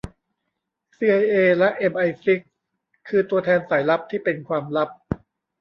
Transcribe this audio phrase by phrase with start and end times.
[0.97, 2.41] ซีไอเอและเอ็มไอซิก
[3.07, 4.89] คือตัวแทนสายลับที่เป็นความลับ